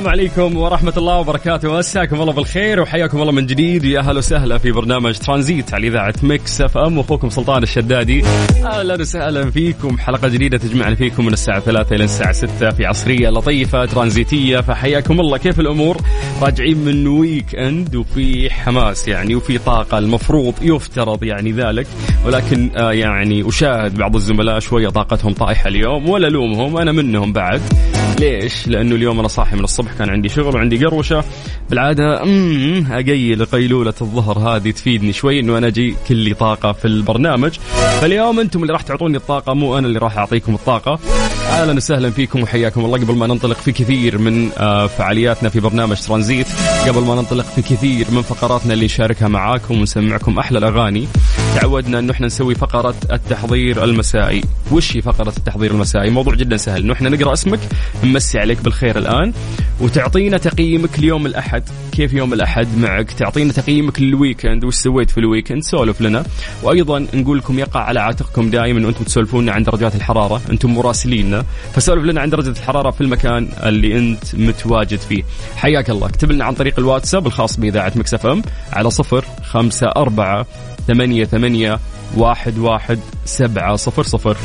[0.00, 1.78] السلام عليكم ورحمة الله وبركاته.
[1.78, 3.84] مساكم الله بالخير وحياكم الله من جديد.
[3.84, 6.98] يا أهلا وسهلا في برنامج ترانزيت على إذاعة Mix FM.
[6.98, 8.24] أخوكم سلطان الشدادي.
[8.64, 9.98] أهلا وسهلا فيكم.
[9.98, 14.60] حلقة جديدة تجمعنا فيكم من الساعة 3 إلى الساعة 6 في عصرية لطيفة ترانزيتية.
[14.60, 15.38] فحياكم الله.
[15.38, 15.96] كيف الأمور؟
[16.42, 19.98] راجعين من weekend وفي حماس يعني وفي طاقة.
[19.98, 21.86] المفروض يفترض يعني ذلك.
[22.26, 26.08] ولكن آه يعني أشاهد بعض الزملاء شوية طاقتهم طايحة اليوم.
[26.08, 27.60] ولا لومهم أنا منهم بعد.
[28.20, 29.89] ليش؟ لأنه اليوم أنا صاحي من الصبح.
[29.98, 31.24] كان عندي شغل وعندي قروشة.
[31.70, 32.22] بالعادة
[32.90, 37.52] أقيل قيلولة الظهر هذه تفيدني شوي إنه أنا أجي كلي طاقة في البرنامج.
[38.00, 40.98] فاليوم أنتم اللي راح تعطوني الطاقة مو أنا اللي راح أعطيكم الطاقة.
[41.50, 42.98] أهلا وسهلا فيكم وحياكم الله.
[42.98, 46.46] قبل ما ننطلق في كثير من آه، فعالياتنا في برنامج ترانزيت
[46.88, 51.08] قبل ما ننطلق في كثير من فقراتنا اللي نشاركها معاكم ونسمعكم أحلى الأغاني
[51.54, 54.44] تعودنا انه إحنا نسوي فقرة التحضير المسائي.
[54.72, 56.82] وش هي فقرة التحضير المسائي؟ موضوع جدا سهل.
[56.82, 57.60] انه إحنا نقرأ اسمك
[58.04, 59.32] نمسي عليك بالخير الآن
[59.80, 61.62] وتعطينا تقييمك ليوم الأحد.
[61.92, 66.24] كيف يوم الأحد معك؟ تعطينا تقييمك لل weekend وش سويت في ال weekend سولف لنا.
[66.62, 70.40] وأيضا نقول لكم يقع على عاتقكم دائما وأنتم تسولفون عن درجات الحرارة.
[70.50, 71.44] أنتم مراسليننا.
[71.74, 75.22] فسولف لنا عن درجة الحرارة في المكان اللي أنت متواجد فيه.
[75.56, 76.06] حياك الله.
[76.06, 80.46] اكتب لنا عن طريق الواتساب الخاص بإذاعة Mix FM على صفر خمسة أربعة
[80.90, 81.78] ثمانية ثمانية
[82.16, 84.36] واحد واحد سبعة صفر صفر.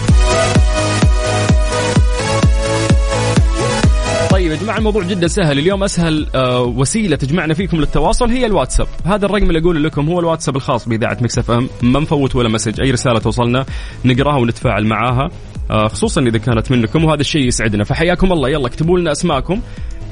[4.32, 5.60] طيب يا جماعة الموضوع جدا سهل.
[5.60, 8.88] اليوم أسهل آه، وسيلة تجمعنا فيكم للتواصل هي الواتساب.
[9.06, 11.70] هذا الرقم اللي أقول لكم هو الواتساب الخاص بإذاعة Mix FM.
[11.82, 13.66] ما نفوت ولا message أي رسالة توصلنا
[14.06, 15.30] نقراها ونتفاعل معاها
[15.72, 17.84] آه، خصوصا إذا كانت منكم وهذا الشيء يسعدنا.
[17.84, 18.50] فحياكم الله.
[18.50, 19.62] يلا اكتبوا لنا أسماءكم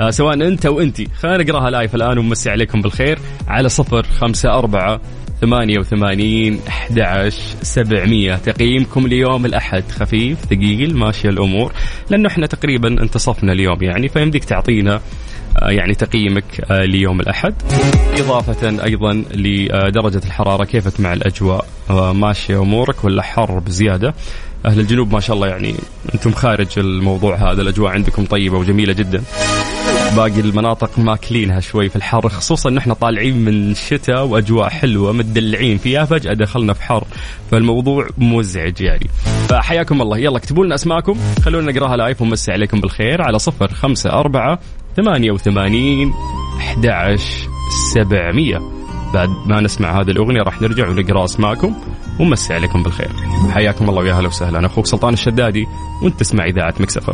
[0.02, 1.08] آه، سواء أنت أو أنتي.
[1.20, 3.20] خلينا نقرأها live الآن ونمسي عليكم بالخير.
[3.48, 5.02] على صفر خمسة أربعة
[5.42, 7.30] ثمانية وثمانين أحد
[7.62, 8.36] سبعمية.
[8.36, 9.84] تقييمكم ليوم الأحد.
[9.92, 11.74] خفيف ثقيل ماشية الأمور.
[12.10, 15.02] لأنه إحنا تقريبا انتصفنا اليوم يعني فيمديك تعطينا
[15.62, 17.54] آه، يعني تقييمك آه، ليوم الأحد.
[18.20, 20.64] إضافة أيضا لدرجة الحرارة.
[20.64, 24.14] كيف مع الأجواء؟ آه، ماشية أمورك ولا حر بزيادة؟
[24.66, 25.76] أهل الجنوب ما شاء الله يعني
[26.14, 27.62] أنتم خارج الموضوع هذا.
[27.62, 29.24] الأجواء عندكم طيبة وجميلة جدا.
[30.16, 35.78] باقي المناطق ماكلينها شوي في الحر خصوصا ان إحنا طالعين من شتاء وأجواء حلوة متدلعين
[35.78, 37.04] فيها فجاه دخلنا في حر
[37.52, 39.08] فالموضوع مزعج يعني.
[39.50, 44.10] فحياكم الله يلا اكتبوا لنا أسماءكم خلونا نقراها لايف ونمسي عليكم بالخير على صفر خمسة
[44.10, 44.60] أربعة
[44.98, 46.14] ثمانية وثمانين
[46.58, 47.18] أحد
[47.94, 48.60] سبعمية.
[49.14, 51.76] بعد ما نسمع هذه الأغنية راح نرجع ونقرأ أسماءكم
[52.20, 53.10] ونمسي عليكم بالخير.
[53.52, 55.66] حياكم الله ويا هلا وسهلا أنا أخوك سلطان الشدادي
[56.04, 57.14] وأنت تسمع إذاعة Mix FM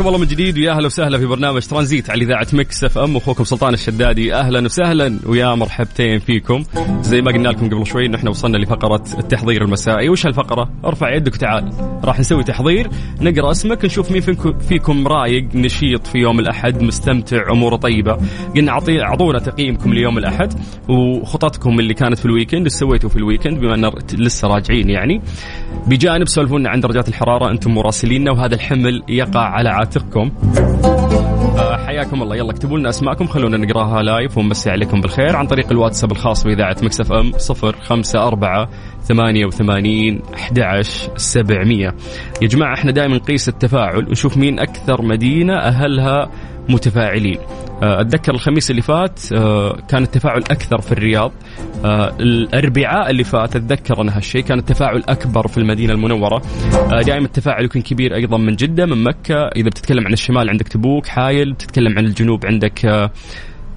[0.00, 3.44] حياكم الله من جديد ويا أهلا وسهلا في برنامج ترانزيت على إذاعة Mix FM أخوكم
[3.44, 4.34] سلطان الشدادي.
[4.34, 6.62] أهلا وسهلا ويا مرحبتين فيكم.
[7.02, 10.08] زي ما قلنا لكم قبل شوي ان إحنا وصلنا لفقرة التحضير المسائي.
[10.08, 11.72] وش هالفقرة؟ ارفع يدك وتعال.
[12.04, 12.88] راح نسوي تحضير
[13.20, 14.20] نقرأ اسمك نشوف مين
[14.68, 18.18] فيكم رايق نشيط في يوم الأحد مستمتع أموره طيبة.
[18.56, 20.52] قلنا أعطونا تقييمكم ليوم الأحد
[20.88, 24.90] وخططكم اللي كانت في ال weekend إيش سويتوا في ال weekend بما أن لسه راجعين
[24.90, 25.22] يعني.
[25.86, 30.30] بجانب سولفونا عن درجات الحرارة أنتم مراسليننا وهذا الحمل يقع على عاتقكم
[31.58, 32.36] آه، حياكم الله.
[32.36, 36.76] يلا اكتبوا لنا أسماءكم خلونا نقراها live ونمسي عليكم بالخير عن طريق الواتساب الخاص بإذاعة
[36.82, 38.68] Mix FM 054
[39.08, 41.94] 88 11 700
[42.42, 46.30] يا جماعة إحنا دائما نقيس التفاعل ونشوف مين أكثر مدينة أهلها
[46.68, 47.38] متفاعلين.
[47.82, 51.32] آه، أتذكر الخميس اللي فات آه، كان التفاعل أكثر في الرياض.
[51.84, 56.42] آه، الأربعاء اللي فات أتذكر ان هالشيء كان التفاعل أكبر في المدينة المنورة.
[56.90, 59.48] دائما التفاعل يكون كبير أيضا من جدة من مكة.
[59.56, 61.52] إذا بتتكلم عن الشمال عندك تبوك حايل.
[61.52, 63.10] بتتكلم عن الجنوب عندك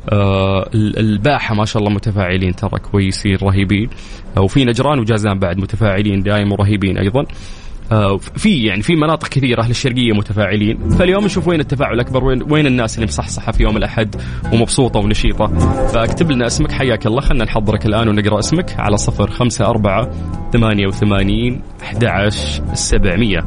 [0.09, 3.89] آه الباحة ما شاء الله متفاعلين ترى كويسين رهيبين.
[4.37, 7.25] وفي نجران وجازان بعد متفاعلين دائما ورهيبين أيضا.
[7.91, 10.89] آه، في يعني في مناطق كثيرة أهل الشرقية متفاعلين.
[10.89, 14.15] فاليوم نشوف وين التفاعل الاكبر وين وين الناس اللي مصحصحة في يوم الأحد
[14.53, 15.47] ومبسوطة ونشيطة.
[15.87, 17.21] فاكتب لنا اسمك حياك الله.
[17.21, 20.11] خلينا نحضرك الآن ونقرأ اسمك على صفر خمسة أربعة
[20.53, 23.39] ثمانية وثمانين أحد عشر سبعمية.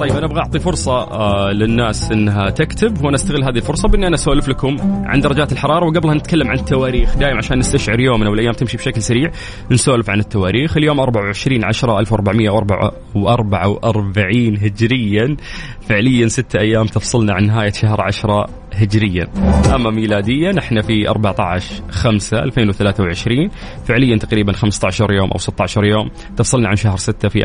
[0.00, 4.14] طيب أنا أبغى أعطي فرصة آه للناس إنها تكتب وأنا استغل هذه الفرصة بإني أنا
[4.14, 7.16] أسولف لكم عن درجات الحرارة وقبلها نتكلم عن التواريخ.
[7.16, 9.30] دائما عشان نستشعر يومنا والأيام تمشي بشكل سريع
[9.70, 10.76] نسولف عن التواريخ.
[10.76, 15.36] اليوم 24 10 1444 هجريا.
[15.80, 19.28] فعليا ستة أيام تفصلنا عن نهاية شهر 10 هجريا.
[19.74, 23.48] أما ميلاديا إحنا في 14 5 2023
[23.84, 27.44] فعليا تقريبا 15 يوم أو 16 يوم تفصلنا عن شهر 6 في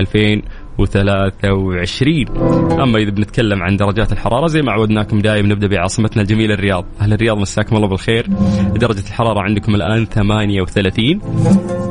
[0.79, 2.25] 2023
[2.81, 6.85] أما إذا بنتكلم عن درجات الحرارة زي ما عودناكم دائما نبدأ بعاصمتنا الجميلة الرياض.
[7.01, 8.27] أهل الرياض مساكم الله بالخير.
[8.75, 11.21] درجة الحرارة عندكم الآن 38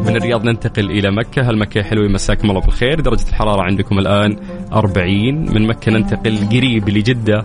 [0.07, 1.43] من الرياض ننتقل إلى مكة.
[1.43, 3.01] هل مكة حلوة مساكم الله بالخير.
[3.01, 4.37] درجة الحرارة عندكم الآن
[4.73, 7.45] 40 من مكة ننتقل قريب لجدة.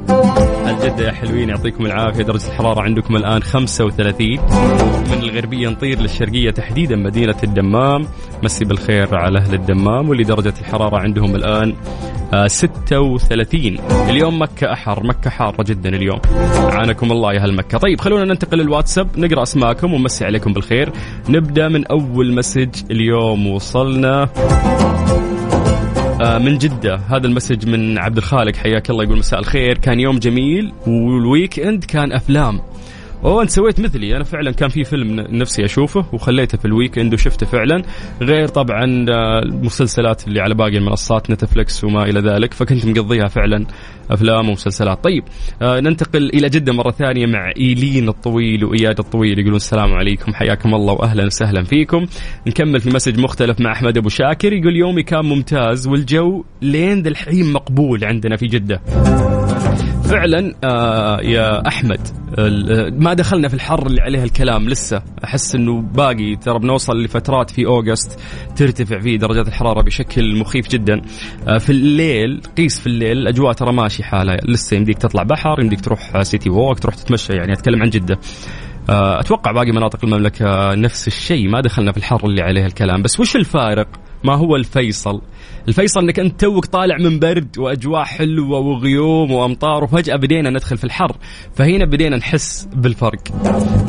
[0.68, 2.24] الجده يا حلوين يعطيكم العافية.
[2.24, 4.40] درجة الحرارة عندكم الآن 35
[5.12, 8.08] من الغربية نطير للشرقية تحديدا مدينة الدمام.
[8.44, 10.10] مسي بالخير على أهل الدمام.
[10.10, 11.74] واللي درجه الحرارة عندهم الآن
[12.48, 16.20] 36 آه، اليوم مكة أحر مكة حارة جدا اليوم.
[16.58, 17.78] عانكم الله يا أهل مكة.
[17.78, 20.92] طيب خلونا ننتقل للواتساب نقرأ أسماءكم ونمسي عليكم بالخير.
[21.30, 24.30] نبدأ من أول مسج اليوم وصلنا
[26.22, 26.96] آه، من جدة.
[26.96, 29.78] هذا ال message من عبد الخالق حياك الله يقول مساء الخير.
[29.78, 32.62] كان يوم جميل وال weekend كان أفلام.
[33.24, 34.16] أوه أنت سويت مثلي.
[34.16, 37.84] أنا فعلا كان في فيلم نفسي أشوفه وخليته في ال weekend وشفته فعلا
[38.22, 43.66] غير طبعا آه، المسلسلات اللي على باقي المنصات نتفلكس وما إلى ذلك فكنت مقضيها فعلا
[44.12, 45.04] أفلام ومسلسلات.
[45.04, 45.24] طيب
[45.62, 50.76] آه ننتقل إلى جدة مرة ثانية مع إيلين الطويل وإياد الطويل يقولون السلام عليكم حياكم
[50.76, 52.06] الله واهلا وسهلا فيكم.
[52.48, 57.10] نكمل في message مختلف مع أحمد أبو شاكر يقول يومي كان ممتاز والجو لين ذا
[57.10, 58.82] الحين مقبول عندنا في جدة.
[60.10, 62.00] فعلا آه يا أحمد
[63.02, 65.02] ما دخلنا في الحر اللي عليه الكلام لسه.
[65.24, 68.20] أحس إنه باقي ترى بنوصل لفترات في August
[68.56, 71.02] ترتفع فيه درجات الحرارة بشكل مخيف جدا.
[71.48, 74.38] آه في الليل قيس في الليل الأجواء ترى ماشي حالها.
[74.46, 78.20] لسه يمديك تطلع بحر يمديك تروح City Walk تروح تتمشى يعني أتكلم عن جدة.
[78.90, 83.02] آه أتوقع باقي مناطق المملكة نفس الشيء ما دخلنا في الحر اللي عليه الكلام.
[83.02, 83.88] بس وش الفارق؟
[84.24, 85.22] ما هو الفيصل؟
[85.68, 90.84] الفيصل إنك أنت توك طالع من برد وأجواء حلوة وغيوم وأمطار وفجأة بدينا ندخل في
[90.84, 91.18] الحر.
[91.56, 93.20] فهنا بدينا نحس بالفرق.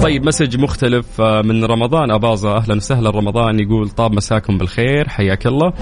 [0.02, 2.10] طيب message مختلف آه، من رمضان.
[2.10, 3.10] أباظة أهلا وسهلا.
[3.10, 5.72] رمضان يقول طاب مساكم بالخير حياك الله.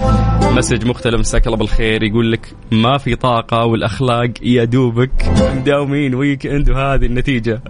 [0.55, 2.03] message مختلف مساك الله بالخير.
[2.03, 5.11] يقول لك ما في طاقة والأخلاق يا دوبك
[5.55, 7.61] مداومين weekend وهذه النتيجة.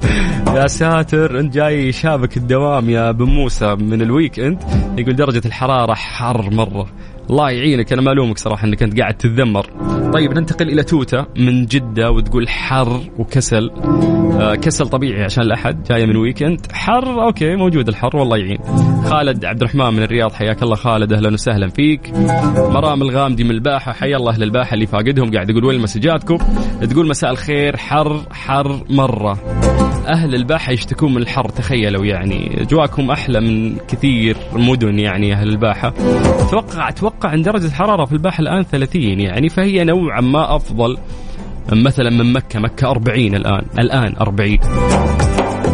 [0.56, 4.64] يا ساتر أنت جاي شابك الدوام يا بن موسى من ال weekend
[4.98, 6.88] يقول درجة الحرارة حر مرة.
[7.30, 7.94] الله يعينك.
[7.94, 9.66] أنا ما الومك صراحة إنك أنت قاعد تتذمر.
[10.14, 13.72] طيب ننتقل إلى توتة من جدة وتقول حر وكسل.
[14.40, 18.60] آه كسل طبيعي عشان الأحد جاية من weekend حر okay موجود الحر والله يعين.
[19.06, 22.12] خالد عبد الرحمن من الرياض حياك الله خالد أهلا وسهلا فيك.
[22.58, 26.38] مرام الغامدي من الباحة حيا الله أهل الباحة اللي فاقدهم قاعد يقول وين مسجاتكم؟
[26.90, 29.38] تقول مساء الخير حر حر مرة.
[30.08, 32.62] أهل الباحة يشتكون من الحر تخيلوا يعني.
[32.62, 35.94] أجواءكم أحلى من كثير مدن يعني أهل الباحة.
[36.48, 40.98] أتوقع أتوقع أن درجة الحرارة في الباحة الآن 30 يعني فهي نوعا ما أفضل
[41.72, 42.60] مثلا من مكة.
[42.60, 44.58] مكة 40 الآن الآن 40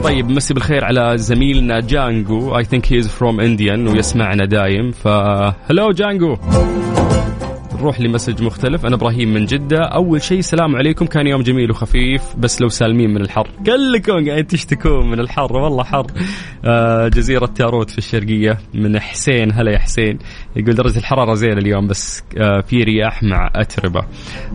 [0.03, 2.57] طيب مسي بالخير على زميلنا جانجو.
[2.57, 4.91] I think he is from Indian ويسمعنا دايم.
[4.91, 5.07] ف
[5.71, 6.37] hello جانجو.
[7.79, 8.85] نروح ل message مختلف.
[8.85, 9.79] أنا إبراهيم من جدة.
[9.79, 11.05] أول شيء سلام عليكم.
[11.05, 13.47] كان يوم جميل وخفيف بس لو سالمين من الحر.
[13.65, 15.53] كلكم قاعد تشتكون من الحر.
[15.53, 16.07] والله حر.
[16.65, 19.51] آه جزيرة تاروت في الشرقية من حسين.
[19.51, 20.19] هلا يا حسين.
[20.55, 24.01] يقول درجة الحرارة زين اليوم بس آه في رياح مع أتربة.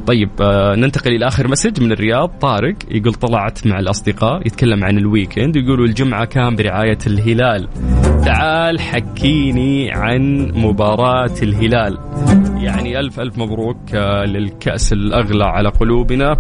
[0.06, 2.28] طيب آه ننتقل إلى آخر message من الرياض.
[2.40, 5.56] طارق يقول طلعت مع الأصدقاء يتكلم عن ال weekend.
[5.56, 7.68] يقولوا الجمعة كان برعاية الهلال.
[8.24, 11.98] تعال حكيني عن مباراة الهلال.
[12.68, 16.38] يعني ألف ألف مبروك آه، للكأس الأغلى على قلوبنا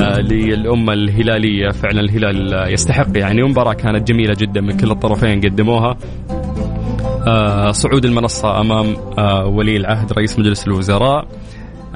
[0.00, 3.06] آه، للأمة الهلالية فعلا الهلال يستحق.
[3.16, 5.96] يعني مباراة كانت جميلة جدا من كل الطرفين قدموها.
[7.26, 8.96] آه، صعود المنصة أمام
[9.56, 11.28] ولي العهد رئيس مجلس الوزراء.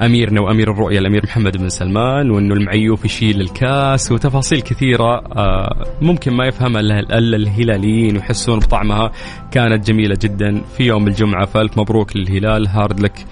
[0.01, 6.33] اميرنا وامير الرؤيه الأمير محمد بن سلمان وانه المعيوف يشيل الكاس وتفاصيل كثيرة آه، ممكن
[6.33, 9.11] ما يفهمها إلا الهلاليين ويحسون بطعمها
[9.51, 10.61] كانت جميلة جدا.
[10.77, 13.25] في يوم الجمعة فالف مبروك للهلال هارد لك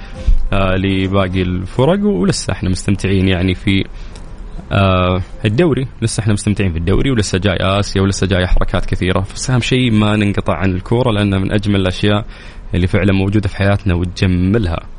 [0.54, 3.84] آه، لباقي الفرق ولسه إحنا مستمتعين يعني في
[4.72, 5.88] آه الدوري.
[6.02, 9.26] لسه إحنا مستمتعين في الدوري ولسه جاي آسيا ولسه جاي حركات كثيرة.
[9.36, 12.26] بس شيء ما ننقطع عن الكورة لانها من أجمل الأشياء
[12.76, 14.99] اللي فعلا موجودة في حياتنا وتجملها.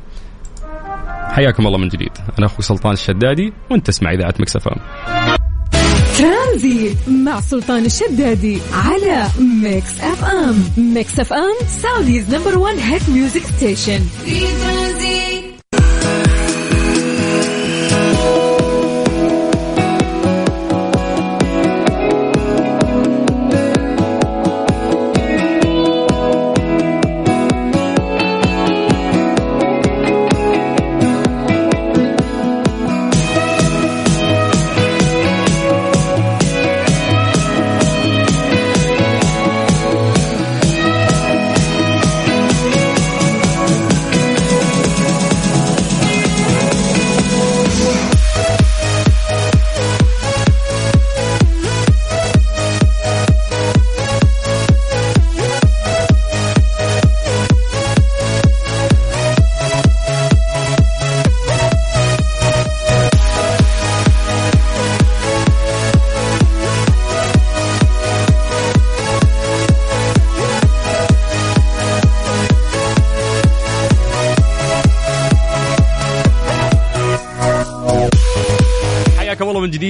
[1.31, 2.11] حياكم الله من جديد.
[2.37, 4.71] أنا أخوي سلطان الشدادي وأنت تسمع إذاعة مكسفه
[6.17, 9.27] ترانزيت مع سلطان الشدادي على
[9.63, 10.63] Mix FM.
[10.93, 15.50] Mix FM Saudi's number 1 hit music station في ترانزيت.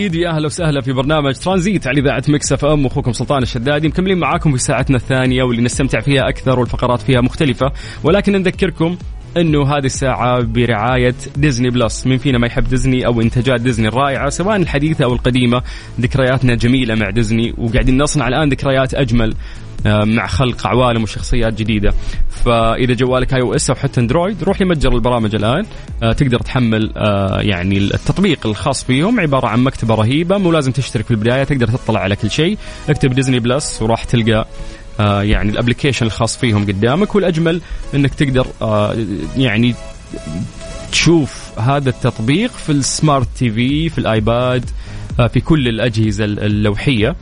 [0.01, 2.85] جديد يا أهلا وسهلا في برنامج ترانزيت على إذاعة Mix FM.
[2.85, 3.87] أخوكم سلطان الشدادي.
[3.87, 7.71] مكملين معاكم في ساعتنا الثانية واللي نستمتع فيها أكثر والفقرات فيها مختلفة.
[8.03, 8.97] ولكن نذكركم
[9.37, 14.29] إنه هذه الساعة برعاية Disney Plus، من فينا ما يحب ديزني أو إنتاجات ديزني الرائعة
[14.29, 15.61] سواء الحديثة أو القديمة،
[15.99, 17.53] ذكرياتنا جميلة مع ديزني.
[17.57, 19.35] وقاعدين نصنع الآن ذكريات أجمل.
[19.85, 21.93] مع خلق عوالم وشخصيات جديدة.
[22.29, 25.65] فإذا جوالك iOS أو حتى Android روح لمتجر البرامج الآن.
[26.03, 31.05] آه، تقدر تحمل آه، يعني التطبيق الخاص فيهم عبارة عن مكتبة رهيبة مو لازم تشترك
[31.05, 32.57] في البداية تقدر تطلع على كل شيء.
[32.89, 34.47] اكتب Disney Plus وراح تلقى
[34.99, 37.15] آه، يعني ال application الخاص فيهم قدامك.
[37.15, 37.61] والأجمل
[37.95, 38.95] إنك تقدر آه،
[39.37, 39.75] يعني
[40.91, 44.71] تشوف هذا التطبيق في ال smart TV في ال iPad آه،
[45.27, 47.15] في كل الأجهزة اللوحية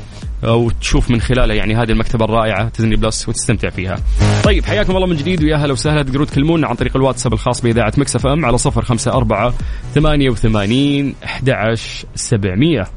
[0.44, 3.98] وتشوف من خلالها يعني هذه المكتبة الرائعة Disney Plus وتستمتع فيها.
[4.44, 7.94] طيب حياكم الله من جديد ويا هلا وسهلا تقدروا تكلمونا عن طريق الواتساب الخاص بإذاعة
[7.98, 9.54] Mix FM على 054
[9.96, 12.88] 88 11 700.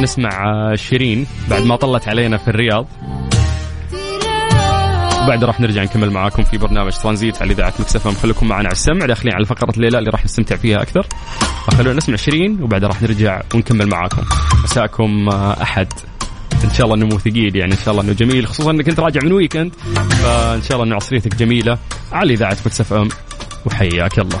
[0.00, 2.86] نسمع آه، شيرين بعد ما طلت علينا في الرياض
[5.26, 8.14] وبعد راح نرجع نكمل معاكم في برنامج ترانزيت على إذاعة Mix FM.
[8.14, 9.06] خليكم معنا على السمع.
[9.06, 11.06] داخلين على فقرة ليه لا اللي راح نستمتع فيها أكثر.
[11.78, 14.22] خلونا نسمع شيرين وبعد راح نرجع ونكمل معاكم.
[14.64, 15.88] مساءكم آه، أحد.
[16.64, 18.46] إن شاء الله إنه ثقيل يعني إن شاء الله إنه جميل.
[18.46, 19.72] خصوصا إنك أنت راجع من weekend
[20.22, 21.78] فإن شاء الله إنه عصريتك جميلة
[22.12, 23.08] على إذاعة Mix FM.
[23.66, 24.40] وحياك الله.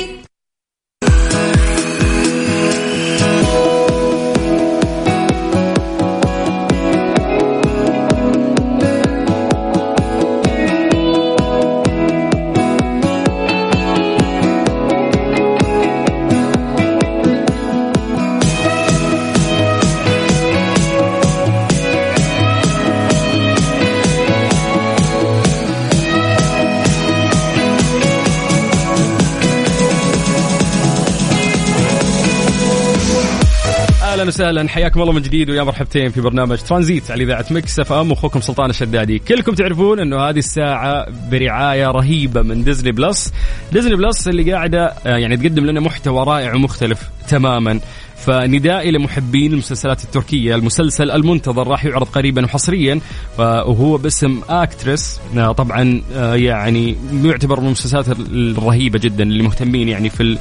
[34.41, 34.69] وسهلا.
[34.69, 38.11] حياكم الله من جديد ويا مرحبتين في برنامج ترانزيت على إذاعة Mix FM.
[38.11, 43.33] واخوكم سلطان الشدادي، كلكم تعرفون إنه هذه الساعة برعاية رهيبة من Disney Plus،
[43.71, 47.79] Disney Plus اللي قاعدة آه، يعني تقدم لنا محتوى رائع ومختلف تماما،
[48.21, 50.55] فنداء لمحبين المسلسلات التركية.
[50.55, 52.99] المسلسل المنتظر راح يعرض قريبا وحصريا
[53.37, 60.09] وهو باسم Aktris آه، طبعا آه، يعني يعتبر من المسلسلات الرهيبة جدا اللي مهتمين يعني
[60.09, 60.37] في آه،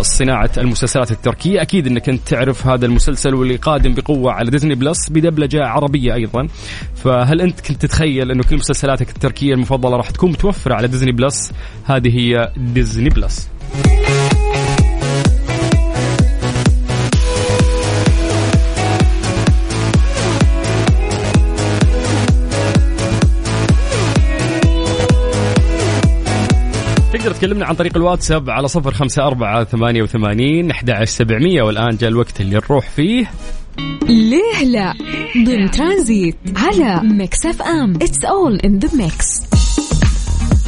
[0.00, 1.62] صناعة المسلسلات التركية.
[1.62, 6.48] أكيد أنك أنت تعرف هذا المسلسل واللي قادم بقوة على Disney Plus بدبلجة عربية أيضا.
[6.94, 11.52] فهل أنت كنت تتخيل أنه كل مسلسلاتك التركية المفضلة راح تكون متوفرة على Disney Plus؟
[11.84, 13.48] هذه هي Disney Plus.
[27.22, 32.10] تقدر تكلمنا عن طريق الواتساب على صفر خمسة أربعة ثمانية وثمانين أحد سبعمية والآن جاء
[32.10, 33.30] الوقت اللي نروح فيه.
[34.08, 34.94] ليه لا؟
[35.46, 37.94] ضمن ترانزيت على Mix FM.
[37.94, 39.42] It's all in the mix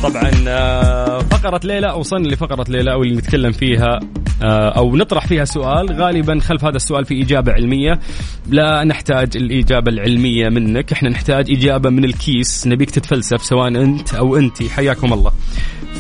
[0.03, 4.01] طبعا آه، فقرة ليه لا وصلنا لفقرة ليه لا واللي نتكلم فيها
[4.43, 5.93] آه، أو نطرح فيها سؤال.
[5.93, 8.01] غالبا خلف هذا السؤال في إجابة علمية.
[8.49, 10.93] لا نحتاج الإجابة العلمية منك.
[10.93, 12.67] إحنا نحتاج إجابة من الكيس.
[12.67, 15.33] نبيك تتفلسف سواء أنت أو انت حياكم الله.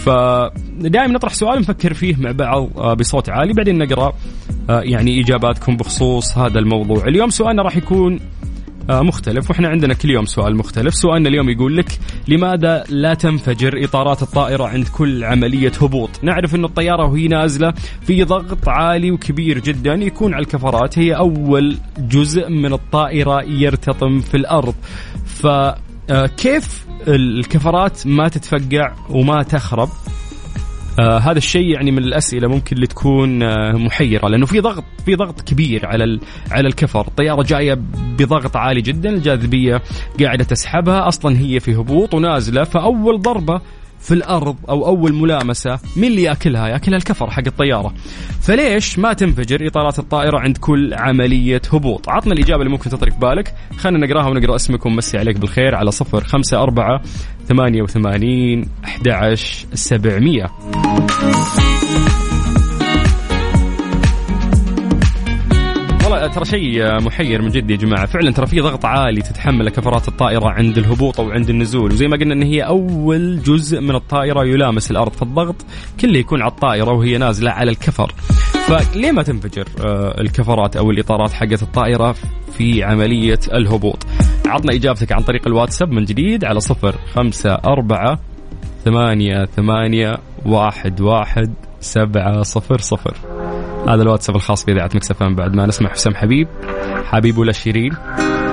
[0.05, 4.13] فدائما نطرح سؤال نفكر فيه مع بعض آه، بصوت عالي بعدين نقرأ
[4.69, 7.05] يعني إجاباتكم بخصوص هذا الموضوع.
[7.09, 8.21] اليوم سؤالنا راح يكون
[8.91, 10.95] آه، مختلف وإحنا عندنا كل يوم سؤال مختلف.
[10.95, 16.65] سؤالنا اليوم يقول لك لماذا لا تنفجر إطارات الطائرة عند كل عملية هبوط؟ نعرف إن
[16.65, 17.73] الطيارة وهي نازلة
[18.07, 20.99] في ضغط عالي وكبير جدا يكون على الكفرات.
[20.99, 24.75] هي أول جزء من الطائرة يرتطم في الأرض.
[25.27, 29.89] فكيف الكفرات ما تتفقع وما تخرب.
[30.99, 35.15] آه هذا الشيء يعني من الأسئلة ممكن اللي تكون آه محيرة لأنه في ضغط في
[35.15, 36.21] ضغط كبير على
[36.51, 37.75] على الكفر، الطياره جاية
[38.19, 39.83] بضغط عالي جدا، الجاذبية
[40.21, 43.61] قاعدة تسحبها، أصلا هي في هبوط ونازلة فأول ضربة
[44.05, 47.95] في الأرض أو أول ملامسة مين اللي يأكلها؟ يأكلها الكفر حق الطيارة.
[48.43, 53.19] فليش ما تنفجر إطارات الطائرة عند كل عملية هبوط؟ عطنا الإجابة اللي ممكن تطري في
[53.19, 57.01] بالك، خلينا نقراها ونقرأ اسمكم ونمسي عليك بالخير على 054
[57.49, 61.74] 88 11 700.
[66.27, 70.49] ترى شيء محير من جد يا جماعة فعلا ترى في ضغط عالي تتحمله كفرات الطائرة
[70.49, 74.91] عند الهبوط أو عند النزول وزي ما قلنا إن هي أول جزء من الطائرة يلامس
[74.91, 75.57] الأرض فالضغط
[76.01, 78.13] كله يكون على الطائرة وهي نازلة على الكفر.
[78.67, 82.15] فليه ما تنفجر آه، الكفرات أو الإطارات حقت الطائرة
[82.59, 84.07] في عملية الهبوط؟
[84.47, 88.19] عطنا إجابتك عن طريق الواتساب من جديد على صفر خمسة أربعة
[88.85, 93.17] ثمانية ثمانية واحد واحد سبعة صفر صفر.
[93.89, 96.49] هذا الواتساب الخاص بإذاعة مكسفان بعد ما نسمع حسام حبيب
[97.05, 97.93] حبيب ولا شيرين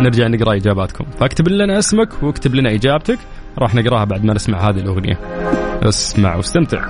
[0.02, 1.06] نرجع نقرأ إجاباتكم.
[1.20, 3.20] فاكتب لنا اسمك واكتب لنا إجابتك
[3.60, 5.20] راح نقراها بعد ما نسمع هذه الأغنية.
[5.84, 6.82] اسمع واستمتع.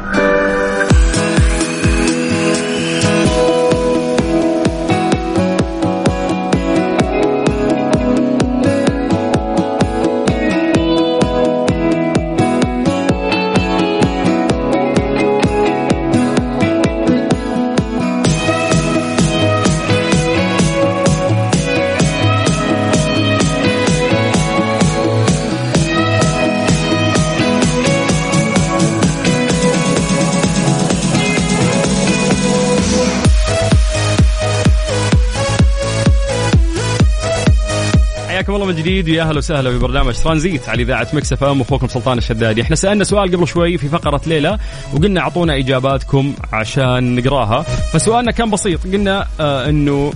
[38.72, 39.10] من جديد.
[39.10, 42.76] ويا أهلا وسهلا في برنامج ترانزيت على إذاعة مكس إف إم وأخوكم سلطان الشدادي، إحنا
[42.76, 44.60] سألنا سؤال قبل شوي في فقرة ليلة
[44.94, 48.84] وقلنا أعطونا إجاباتكم عشان نقراها، فسؤالنا كان بسيط.
[48.84, 50.14] قلنا آه إنه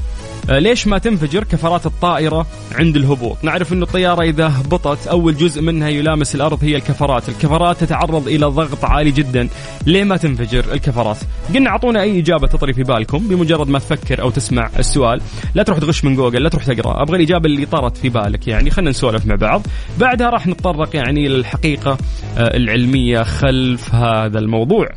[0.49, 5.89] ليش ما تنفجر كفرات الطائرة عند الهبوط؟ نعرف أن الطيارة إذا هبطت أول جزء منها
[5.89, 7.29] يلامس الأرض هي الكفرات.
[7.29, 9.49] الكفرات تتعرض إلى ضغط عالي جدا.
[9.85, 11.17] ليه ما تنفجر الكفرات؟
[11.55, 15.21] قلنا أعطونا أي إجابة تطري في بالكم بمجرد ما تفكر أو تسمع السؤال.
[15.55, 17.01] لا تروح تغش من جوجل لا تروح تقرأ.
[17.01, 18.69] أبغى الإجابة اللي طرت في بالك يعني.
[18.69, 19.61] خلينا نسولف مع بعض.
[19.99, 21.97] بعدها راح نتطرق يعني للحقيقة
[22.37, 24.87] آه، العلمية خلف هذا الموضوع.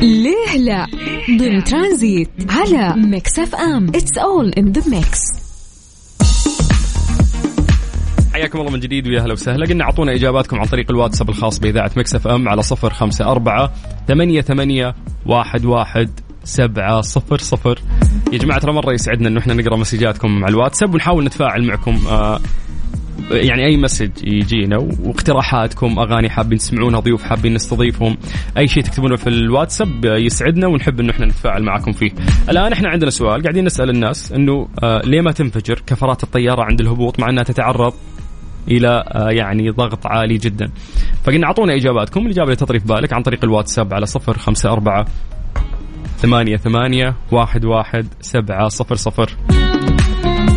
[0.00, 0.86] ليه لا؟
[1.38, 3.88] ضمن ترانزيت على ميكس اف ام.
[3.88, 5.20] it's all in the mix
[8.34, 9.66] حياكم الله من جديد ويا أهلا وسهلا.
[9.66, 13.72] قلنا أعطونا إجاباتكم عن طريق الواتساب الخاص بإذاعة مكس اف ام على صفر خمسة أربعة
[14.08, 14.94] ثمانية ثمانية
[15.26, 16.10] واحد واحد
[16.44, 17.78] سبعة صفر صفر
[18.32, 22.40] يا جماعة ترى مرة يسعدنا انه إحنا نقرا مسجاتكم على الواتساب ونحاول نتفاعل معكم آه
[23.30, 28.16] يعني أي مسج يجينا واقتراحاتكم أغاني حابين تسمعونها ضيوف حابين نستضيفهم
[28.58, 32.10] أي شيء تكتبونه في الواتساب يسعدنا ونحب انه إحنا نتفاعل معكم فيه.
[32.48, 36.80] الآن إحنا عندنا سؤال قاعدين نسأل الناس إنه آه ليه ما تنفجر كفرات الطيارة عند
[36.80, 37.92] الهبوط مع إنها تتعرض
[38.70, 40.70] إلى آه يعني ضغط عالي جدا؟
[41.24, 45.06] فقلنا أعطونا إجاباتكم الإجابة اللي تطري في بالك عن طريق الواتساب على صفر خمسة أربعة
[46.18, 49.30] ثمانية ثمانية واحد واحد سبعة صفر صفر.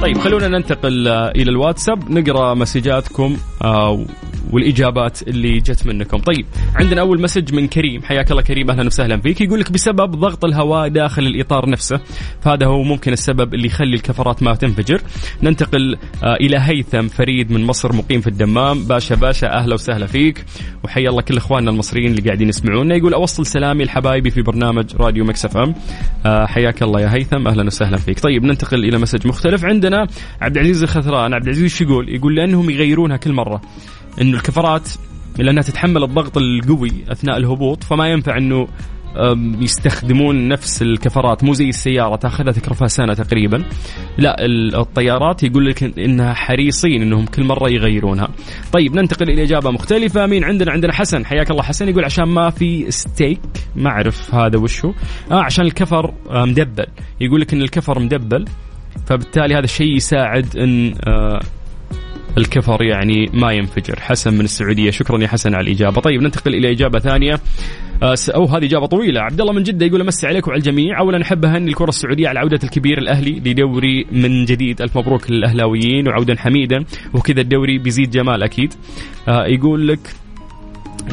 [0.02, 2.12] طيب خلونا ننتقل إلى الواتساب.
[2.12, 4.06] نقرأ مسجاتكم آه،
[4.50, 6.18] والإجابات اللي جت منكم.
[6.18, 8.02] طيب عندنا أول مسج من كريم.
[8.04, 9.42] حياك الله كريم أهلا وسهلا فيك.
[9.42, 12.00] يقول لك بسبب ضغط الهواء داخل الإطار نفسه
[12.42, 15.02] فهذا هو ممكن السبب اللي يخلي الكفرات ما تنفجر.
[15.44, 18.84] ننتقل آه، إلى هيثم فريد من مصر مقيم في الدمام.
[18.84, 20.46] باشا باشا أهلا وسهلا فيك.
[20.84, 22.96] وحيا الله كل إخواننا المصريين اللي قاعدين يسمعونا.
[22.96, 25.76] يقول أوصل سلامي لحبايبي في برنامج راديو مكس اف ام.
[26.26, 27.48] آه، حياك الله يا هيثم.
[27.48, 28.20] أهلا وسهلا فيك.
[28.20, 29.66] طيب ننتقل إلى message مختلف.
[29.66, 30.08] عندنا
[30.42, 31.34] عبد العزيز الخثران.
[31.34, 33.62] عبد العزيز يقول؟ يقول لأنهم يغيرونها كل مرة.
[34.22, 34.90] إنه الكفرات
[35.38, 38.68] لانها تتحمل الضغط القوي أثناء الهبوط فما ينفع إنه
[39.62, 43.64] يستخدمون نفس الكفرات مو زي السيارة تأخذها تكرفها سنة تقريبا.
[44.18, 48.28] لا ال- الطيارات يقول لك إنها حريصين إنهم كل مرة يغيرونها.
[48.72, 50.26] طيب ننتقل إلى إجابة مختلفة.
[50.26, 51.26] مين؟ عندنا عندنا حسن.
[51.26, 53.40] حياك الله حسن يقول عشان ما في ستيك
[53.76, 54.94] ما أعرف هذا وشو.
[55.32, 56.86] آه عشان الكفر آه، مدبل.
[57.22, 58.46] يقول لك إن الكفر مدبل
[59.06, 61.40] فبالتالي هذا الشيء يساعد إن آه،
[62.38, 64.00] الكفر يعني ما ينفجر.
[64.00, 66.02] حسن من السعودية شكرا يا حسن على الإجابة.
[66.02, 67.40] طيب ننتقل إلى إجابة ثانية.
[68.04, 69.22] آه، أو هذه إجابة طويلة.
[69.22, 71.00] عبد الله من جدة يقول أمسي عليك وعلى الجميع.
[71.00, 74.82] اولا أحب أهني الكرة السعودية على عودة الكبير الأهلي لدوري من جديد.
[74.82, 76.86] ألف مبروك للأهلاويين وعودا حميدا.
[77.14, 78.74] وكذا الدوري بيزيد جمال أكيد.
[79.28, 80.00] آه، يقول لك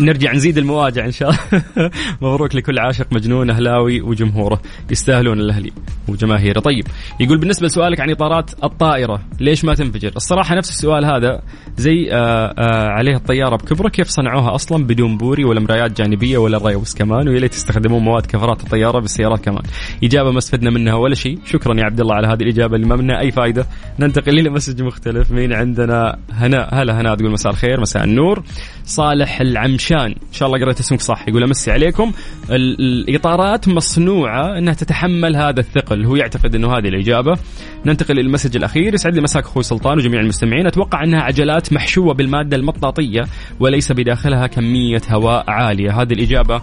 [0.01, 1.63] نرجع نزيد المواجع إن شاء الله.
[2.23, 4.61] مبروك لكل عاشق مجنون أهلاوي وجمهوره.
[4.91, 5.73] يستاهلون الأهلي
[6.09, 6.61] وجماهيره.
[6.61, 6.85] طيب
[7.21, 11.43] يقول بالنسبة لسؤالك عن إطارات الطائرة ليش ما تنفجر؟ الصراحة نفس السؤال هذا
[11.77, 16.59] زي آه آه عليه الطيارة بكبره كيف صنعوها أصلا بدون بوري ولا مرايات جانبية ولا
[16.59, 17.55] ريوس كمان ويا ليت
[17.87, 19.63] مواد كفرات الطيارة بالسيارات كمان.
[20.05, 21.39] إجابة ما استفدنا منها ولا شيء.
[21.45, 23.67] شكرا يا عبد الله على هذه الإجابة اللي ما منها أي فائده
[23.99, 25.31] ننتقل إلى message مختلف.
[25.31, 28.43] مين عندنا؟ هناء هلا هناء تقول مساء الخير مساء النور.
[28.85, 29.41] صالح
[29.77, 31.29] العمشان إن شاء الله قريت اسمك صح.
[31.29, 32.13] يقول أمسي عليكم.
[32.51, 36.05] ال- الإطارات مصنوعة إنها تتحمل هذا الثقل.
[36.05, 37.39] هو يعتقد إنه هذه الإجابة.
[37.87, 38.95] ننتقل لل message الأخير.
[38.95, 40.67] يسعد لي مساك أخوي سلطان وجميع المستمعين.
[40.67, 43.23] أتوقع أنها عجلات محشوة بالمادة المطاطية
[43.61, 46.03] وليس بداخلها كمية هواء عالية.
[46.03, 46.63] هذه الإجابة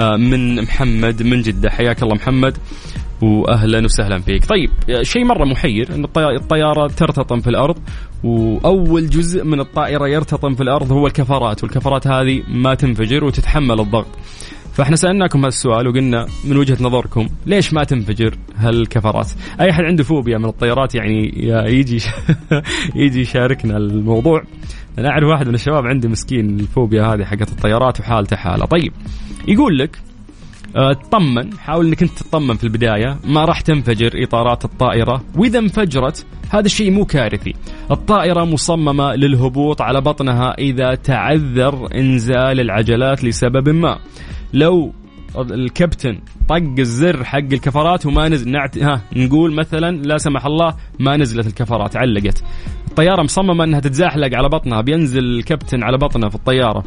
[0.00, 1.70] آه، من محمد من جدة.
[1.70, 2.56] حياك الله محمد.
[3.22, 4.44] واهلا وسهلا فيك.
[4.46, 4.70] طيب
[5.02, 7.78] شيء مرة محير إن الطي- الطيارة ترتطم في الأرض
[8.24, 14.06] وأول جزء من الطائرة يرتطم في الأرض هو الكفرات والكفرات هذه ما تنفجر وتتحمل الضغط.
[14.72, 20.04] فإحنا سألناكم هذا السؤال وقلنا من وجهة نظركم ليش ما تنفجر هالكفرات؟ أي أحد عنده
[20.04, 21.32] فوبيا من الطيارات يعني
[21.78, 21.98] يجي
[22.94, 24.42] يجي يشاركنا الموضوع.
[24.98, 28.64] أنا أعرف واحد من الشباب عنده مسكين الفوبيا هذه حقت الطيارات وحالته حالة.
[28.64, 28.92] طيب
[29.48, 29.98] يقول لك
[30.76, 33.18] آه، تطمن حاول إنك أنت تطمن في البداية.
[33.24, 35.24] ما راح تنفجر إطارات الطائرة.
[35.36, 37.54] وإذا انفجرت هذا الشيء مو كارثي.
[37.90, 43.98] الطائرة مصممة للهبوط على بطنها إذا تعذر إنزال العجلات لسبب ما.
[44.52, 44.92] لو
[45.38, 48.78] الكابتن طق الزر حق الكفرات وما نزل نعت...
[48.78, 52.44] ها نقول مثلا لا سمح الله ما نزلت الكفرات علقت.
[52.88, 54.80] الطيارة مصممة إنها تتزاحلق على بطنها.
[54.80, 56.84] بينزل الكابتن على بطنه في الطيارة.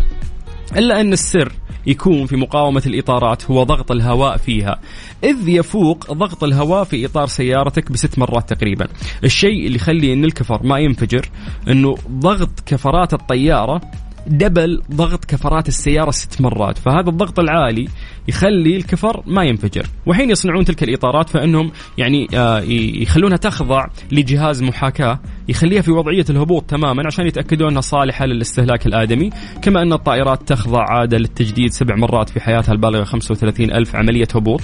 [0.77, 1.51] إلا أن السر
[1.87, 4.79] يكون في مقاومة الإطارات هو ضغط الهواء فيها.
[5.23, 8.87] إذ يفوق ضغط الهواء في إطار سيارتك بست مرات تقريبا.
[9.23, 11.29] الشيء اللي يخلي أن الكفر ما ينفجر
[11.67, 13.81] أنه ضغط كفرات الطيارة
[14.27, 17.87] دبل ضغط كفرات السيارة ست مرات فهذا الضغط العالي
[18.27, 19.85] يخلي الكفر ما ينفجر.
[20.05, 22.59] وحين يصنعون تلك الإطارات فإنهم يعني آه،
[23.01, 29.29] يخلونها تخضع لجهاز محاكاة يخليها في وضعية الهبوط تماما عشان يتأكدون أنها صالحة للاستهلاك الآدمي.
[29.61, 34.61] كما أن الطائرات تخضع عادة للتجديد سبع مرات في حياتها البالغة 35 ألف عملية هبوط.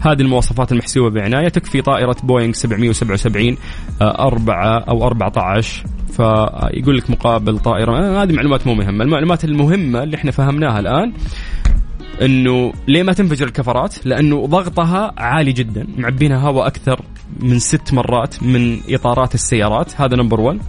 [0.00, 3.56] هذه المواصفات المحسوبة بعناية تكفي طائرة بوينغ 777
[4.02, 10.02] آه، أربعة أو 14 فيقول لك مقابل طائرة آه، هذه معلومات مو مهمة المعلومات المهمة
[10.02, 11.12] اللي إحنا فهمناها الآن
[12.22, 17.00] إنه ليه ما تنفجر الكفرات؟ لأنه ضغطها عالي جدا، معبينها هواء أكثر
[17.40, 20.60] من ست مرات من إطارات السيارات، هذا number 1.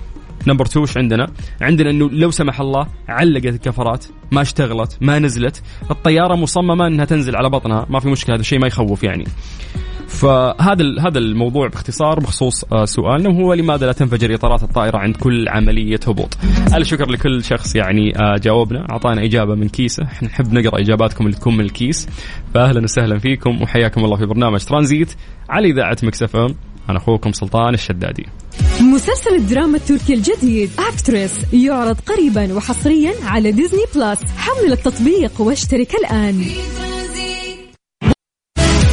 [0.47, 1.27] نمبر 2 وش عندنا؟
[1.61, 7.35] عندنا إنه لو سمح الله علقت الكفرات، ما اشتغلت، ما نزلت، الطيارة مصممة إنها تنزل
[7.35, 9.25] على بطنها، ما في مشكلة هذا الشيء ما يخوف يعني.
[10.09, 15.49] فهذا هذا الموضوع باختصار بخصوص آه، سؤالنا وهو لماذا لا تنفجر إطارات الطائرة عند كل
[15.49, 16.37] عملية هبوط.
[16.73, 18.87] الف شكر لكل شخص يعني آه، جاوبنا.
[18.91, 22.07] أعطانا إجابة من كيسة، إحنا نحب نقرأ إجاباتكم اللي تكون من الكيس.
[22.53, 25.15] فاهلا وسهلا فيكم وحياكم الله في برنامج ترانزيت.
[25.49, 26.55] على اذاعه مكس اف ام
[26.89, 28.25] أنا أخوكم سلطان الشدادي.
[28.81, 36.45] مسلسل الدراما التركي الجديد أكترس يعرض قريبا وحصريا على ديزني بلس حمل التطبيق واشترك الآن.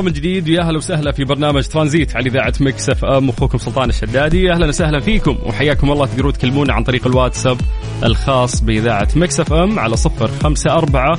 [0.00, 3.58] الله من جديد ويا أهلا وسهلا في برنامج ترانزيت على إذاعة مكس أف أم أخوكم
[3.58, 4.52] سلطان الشدادي.
[4.52, 7.60] أهلا وسهلا فيكم وحياكم الله تقدرون تكلمونا عن طريق الواتساب
[8.04, 11.18] الخاص بإذاعة مكس أف أم على صفر خمسة أربعة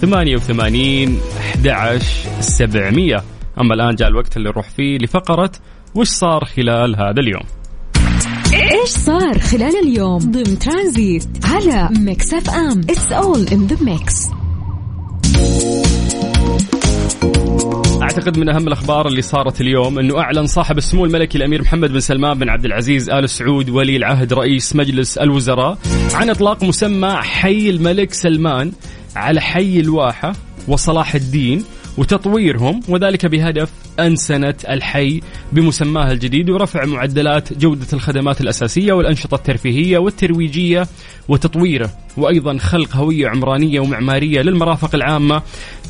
[0.00, 2.02] ثمانية وثمانين أحد
[2.40, 3.22] سبعمية.
[3.60, 5.52] أما الآن جاء الوقت اللي نروح فيه لفقرة
[5.94, 7.44] وش صار خلال هذا اليوم؟
[8.52, 14.41] إيش صار خلال اليوم ضمن ترانزيت على ميكس أف أم؟ it's all in the mix
[18.02, 22.00] أعتقد من أهم الأخبار اللي صارت اليوم أنه أعلن صاحب السمو الملكي الأمير محمد بن
[22.00, 25.78] سلمان بن عبد العزيز آل سعود ولي العهد رئيس مجلس الوزراء
[26.14, 28.72] عن إطلاق مسمى حي الملك سلمان
[29.16, 30.32] على حي الواحة
[30.68, 31.64] وصلاح الدين.
[31.98, 35.20] وتطويرهم وذلك بهدف أنسنة الحي
[35.52, 40.86] بمسماه الجديد ورفع معدلات جودة الخدمات الأساسية والأنشطة الترفيهية والترويجية
[41.28, 45.42] وتطويره وأيضا خلق هوية عمرانية ومعمارية للمرافق العامة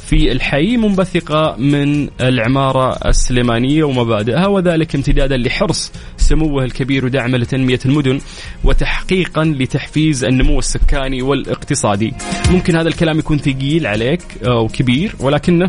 [0.07, 5.93] في الحي منبثقة من العمارة السليمانية ومبادئها وذلك امتدادا لحرص
[6.33, 8.21] سموه الكبير ودعمه لتنمية المدن
[8.65, 12.13] وتحقيقا لتحفيز النمو السكاني والاقتصادي.
[12.51, 15.69] ممكن هذا الكلام يكون ثقيل عليك آه، وكبير ولكنه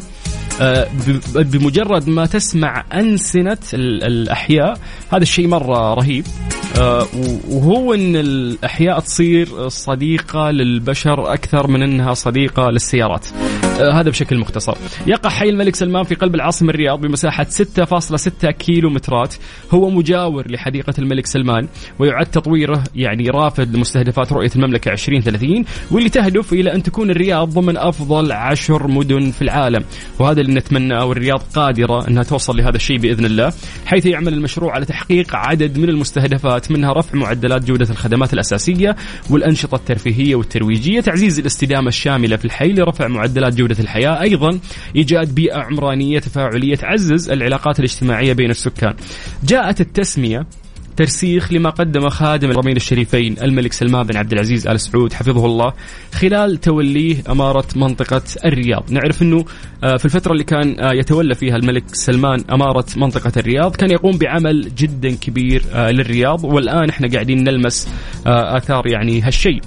[0.62, 0.88] آه،
[1.36, 4.78] بمجرد ما تسمع أنسنة ال- الأحياء
[5.14, 6.26] هذا الشيء مرة رهيب.
[6.80, 7.08] آه،
[7.50, 13.26] وهو أن الأحياء تصير صديقة للبشر أكثر من أنها صديقة للسيارات.
[13.80, 14.78] هذا بشكل مختصر.
[15.08, 19.36] يقع حي الملك سلمان في قلب العاصمة الرياض بمساحة 6.6 كيلو مترات
[19.72, 21.68] هو مجاور لحديقة الملك سلمان
[22.00, 27.78] ويعد تطويره يعني رافد لمستهدفات رؤية المملكة 2030 واللي تهدف إلى أن تكون الرياض ضمن
[27.78, 29.84] أفضل عشر مدن في العالم.
[30.20, 33.54] وهذا اللي نتمناه والرياض قادرة أنها توصل لهذا الشيء بإذن الله
[33.86, 38.96] حيث يعمل المشروع على تحقيق عدد من المستهدفات منها رفع معدلات جودة الخدمات الأساسية
[39.30, 44.22] والأنشطة الترفيهية والترويجية تعزيز الاستدامة الشاملة في الحي لرفع معدلات جودة الحياة.
[44.22, 44.60] أيضا
[44.96, 48.94] إيجاد بيئة عمرانية تفاعلية تعزز العلاقات الاجتماعية بين السكان.
[49.44, 50.48] جاءت التسمية
[50.98, 55.74] ترسيخ لما قدم خادم الحرمين الشريفين الملك سلمان بن عبد العزيز آل سعود حفظه الله
[56.14, 59.46] خلال توليه أمارة منطقة الرياض، نعرف أنه
[59.84, 64.18] آه، في الفترة اللي كان آه، يتولى فيها الملك سلمان أمارة منطقة الرياض كان يقوم
[64.18, 66.44] بعمل جدا كبير آه، للرياض.
[66.44, 67.90] والآن إحنا قاعدين نلمس
[68.26, 69.62] آثار يعني هالشيء.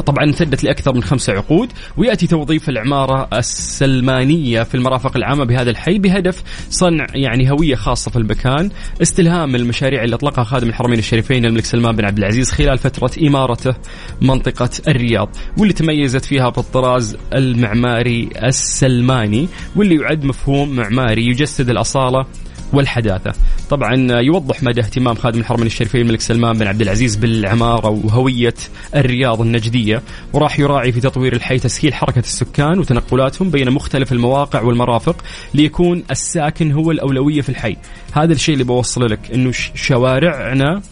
[0.00, 5.98] طبعا امتدت لأكثر من خمسة عقود ويأتي توظيف العمارة السلمانية في المرافق العامة بهذا الحي
[5.98, 8.70] بهدف صنع يعني هوية خاصة في المكان،
[9.02, 13.74] استلهام المشاريع اللي أطلقها خادم الحرمين الشريفين الملك سلمان بن عبد العزيز خلال فترة إمارته
[14.22, 22.26] منطقة الرياض، واللي تميزت فيها بالطراز المعماري السلماني واللي يعد مفهوم معماري يجسد الأصالة
[22.72, 23.32] والحداثة.
[23.70, 28.54] طبعا يوضح مدى اهتمام خادم الحرمين الشريفين الملك سلمان بن عبد العزيز بالعمارة وهوية
[28.96, 30.02] الرياض النجدية
[30.32, 36.72] وراح يراعي في تطوير الحي تسهيل حركة السكان وتنقلاتهم بين مختلف المواقع والمرافق ليكون الساكن
[36.72, 37.76] هو الأولوية في الحي.
[38.12, 40.82] هذا الشيء اللي بوصل لك أنه شوارعنا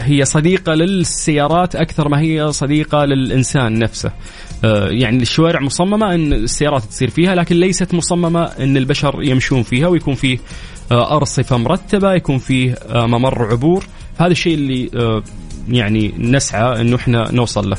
[0.00, 4.12] هي صديقة للسيارات أكثر ما هي صديقة للإنسان نفسه.
[4.64, 9.88] آه، يعني الشوارع مصممة أن السيارات تصير فيها لكن ليست مصممة أن البشر يمشون فيها
[9.88, 10.38] ويكون فيه
[10.92, 13.86] آه، أرصفة مرتبة يكون فيه آه، ممر عبور.
[14.18, 15.22] هذا الشيء اللي آه،
[15.68, 17.76] يعني نسعى أنه إحنا نوصل له.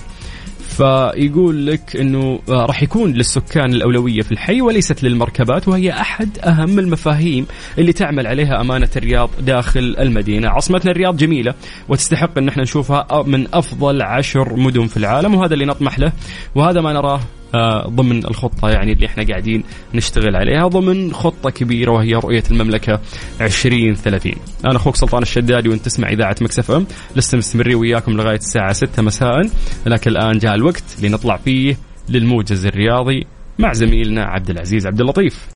[0.71, 6.79] فيقول لك إنه آه، راح يكون للسكان الأولوية في الحي وليست للمركبات وهي أحد أهم
[6.79, 11.53] المفاهيم اللي تعمل عليها أمانة الرياض داخل المدينة، عاصمتنا الرياض جميلة
[11.89, 16.11] وتستحق إن إحنا نشوفها من أفضل عشر مدن في العالم وهذا اللي نطمح له
[16.55, 17.40] وهذا ما نراه آه،
[17.87, 22.99] ضمن الخطة يعني اللي إحنا قاعدين نشتغل عليها ضمن خطة كبيرة وهي رؤية المملكة
[23.41, 24.33] 2030
[24.65, 26.85] أنا أخوك سلطان الشدادي وأنت تسمع إذاعة مكسف أم.
[27.15, 29.49] لسه مستمرين وياكم لغاية الساعة 6 مساء.
[29.85, 31.77] لكن الآن جاء الوقت لنطلع فيه
[32.09, 33.25] للموجز الرياضي
[33.59, 35.47] مع زميلنا عبد العزيز عبد اللطيف.